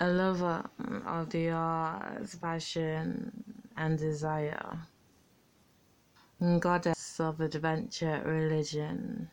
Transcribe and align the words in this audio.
a 0.00 0.08
lover 0.08 0.64
of 0.78 1.06
uh, 1.06 1.24
the 1.24 1.50
arts, 1.50 2.36
passion, 2.36 3.32
and 3.76 3.98
desire, 3.98 4.78
goddess 6.60 7.18
of 7.18 7.40
adventure, 7.40 8.22
religion, 8.24 9.28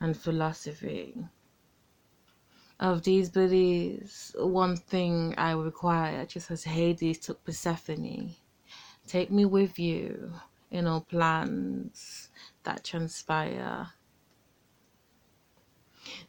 and 0.00 0.16
philosophy. 0.16 1.16
Of 2.80 3.02
these 3.02 3.30
beliefs, 3.30 4.34
one 4.38 4.76
thing 4.76 5.34
I 5.38 5.52
require, 5.52 6.26
just 6.26 6.50
as 6.50 6.64
Hades 6.64 7.18
took 7.18 7.42
Persephone, 7.44 8.34
take 9.06 9.30
me 9.30 9.46
with 9.46 9.78
you 9.78 10.34
in 10.70 10.86
all 10.86 11.00
plans 11.00 12.28
that 12.64 12.84
transpire. 12.84 13.88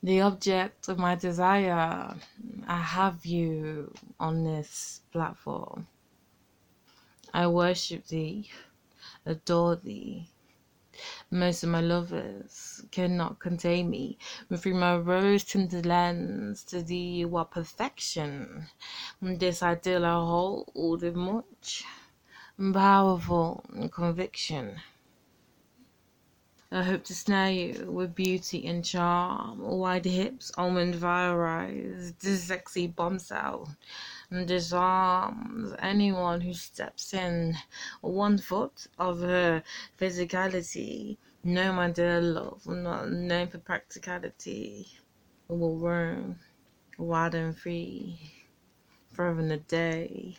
The 0.05 0.21
object 0.21 0.87
of 0.87 0.99
my 0.99 1.15
desire, 1.15 2.15
I 2.67 2.77
have 2.77 3.25
you 3.25 3.91
on 4.19 4.43
this 4.43 5.01
platform. 5.11 5.87
I 7.33 7.47
worship 7.47 8.05
thee, 8.05 8.51
adore 9.25 9.77
thee. 9.77 10.29
Most 11.31 11.63
of 11.63 11.69
my 11.69 11.81
lovers 11.81 12.85
cannot 12.91 13.39
contain 13.39 13.89
me. 13.89 14.19
Through 14.55 14.75
my 14.75 14.95
rose 14.95 15.43
tinted 15.43 15.87
lens 15.87 16.63
to 16.65 16.83
thee, 16.83 17.25
what 17.25 17.49
perfection. 17.49 18.67
This 19.19 19.63
ideal 19.63 20.05
I 20.05 20.13
hold 20.13 21.01
with 21.01 21.15
much 21.15 21.83
powerful 22.71 23.65
conviction. 23.91 24.81
I 26.71 26.81
hope 26.81 27.03
to 27.05 27.13
snare 27.13 27.51
you 27.51 27.91
with 27.91 28.15
beauty 28.15 28.65
and 28.65 28.83
charm, 28.83 29.59
wide 29.59 30.05
hips, 30.05 30.51
almond 30.57 31.03
eyes, 31.03 32.13
this 32.19 32.43
sexy 32.45 32.87
bombshell, 32.87 33.75
and 34.31 34.47
disarms 34.47 35.75
anyone 35.79 36.41
who 36.41 36.53
steps 36.53 37.13
in. 37.13 37.55
One 38.01 38.39
foot 38.39 38.87
of 38.97 39.19
her 39.19 39.63
physicality, 39.99 41.17
no, 41.43 41.71
my 41.71 41.91
dear 41.91 42.19
love, 42.19 42.65
not 42.65 43.11
known 43.11 43.47
for 43.47 43.59
practicality, 43.59 44.87
will 45.47 45.77
roam 45.77 46.39
wide 46.97 47.35
and 47.35 47.55
free. 47.57 48.19
Forever 49.13 49.39
in 49.39 49.49
the 49.49 49.57
day, 49.57 50.35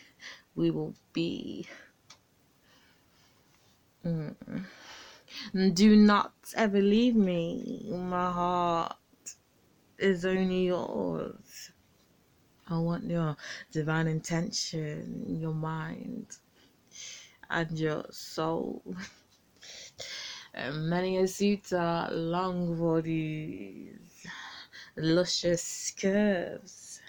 we 0.55 0.71
will 0.71 0.93
be. 1.13 1.67
Mm. 4.05 4.35
Do 5.53 5.95
not 5.95 6.33
ever 6.55 6.81
leave 6.81 7.15
me. 7.15 7.85
My 7.89 8.31
heart 8.31 8.97
is 9.97 10.25
only 10.25 10.65
yours. 10.65 11.71
I 12.67 12.77
want 12.79 13.05
your 13.09 13.37
divine 13.71 14.07
intention, 14.07 15.39
your 15.39 15.53
mind, 15.53 16.37
and 17.49 17.79
your 17.79 18.03
soul. 18.11 18.83
Many 20.53 21.17
a 21.17 21.27
suitor 21.27 22.09
long 22.11 23.01
these 23.01 24.27
luscious 24.97 25.93
curves, 25.99 26.99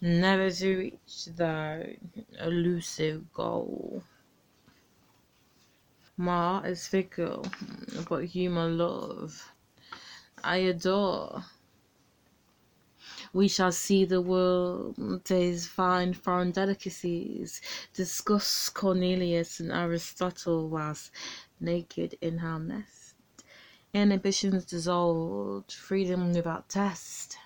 never 0.00 0.50
to 0.50 0.76
reach 0.76 1.24
the 1.36 1.96
elusive 2.38 3.32
goal. 3.32 4.04
My 6.20 6.36
heart 6.36 6.66
is 6.66 6.86
fickle, 6.86 7.46
but 8.06 8.26
human 8.26 8.76
love 8.76 9.54
I 10.44 10.56
adore. 10.56 11.46
We 13.32 13.48
shall 13.48 13.72
see 13.72 14.04
the 14.04 14.20
world 14.20 15.24
taste 15.24 15.68
fine 15.68 16.12
foreign 16.12 16.50
delicacies, 16.50 17.62
discuss 17.94 18.68
Cornelius 18.68 19.60
and 19.60 19.72
Aristotle 19.72 20.68
whilst 20.68 21.10
naked 21.58 22.18
in 22.20 22.40
our 22.40 22.60
nest. 22.60 23.14
Inhibitions 23.94 24.66
dissolved, 24.66 25.72
freedom 25.72 26.34
without 26.34 26.68
test. 26.68 27.38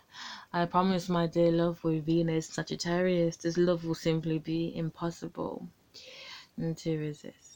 I 0.53 0.66
promise 0.66 1.09
my 1.09 1.28
dear 1.28 1.53
love 1.53 1.84
with 1.84 2.06
Venus 2.06 2.49
Sagittarius, 2.49 3.37
this 3.37 3.56
love 3.56 3.84
will 3.84 3.94
simply 3.94 4.41
be 4.41 4.76
impossible 4.76 5.69
to 6.59 6.99
resist. 6.99 7.53